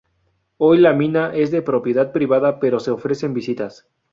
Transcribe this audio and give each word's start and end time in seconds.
Hoy 0.57 0.79
la 0.79 0.93
mina 0.93 1.31
es 1.35 1.51
de 1.51 1.61
propiedad 1.61 2.11
privada, 2.11 2.59
pero 2.59 2.79
se 2.79 2.89
ofrecen 2.89 3.35
visitas. 3.35 3.87